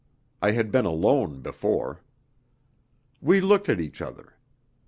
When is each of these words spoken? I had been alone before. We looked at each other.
I 0.41 0.49
had 0.53 0.71
been 0.71 0.85
alone 0.87 1.41
before. 1.41 2.01
We 3.21 3.39
looked 3.39 3.69
at 3.69 3.79
each 3.79 4.01
other. 4.01 4.33